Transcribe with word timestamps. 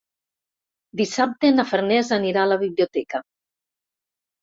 Dissabte 1.01 1.53
na 1.59 1.67
Farners 1.73 2.11
anirà 2.19 2.49
a 2.49 2.53
la 2.55 2.61
biblioteca. 2.65 3.25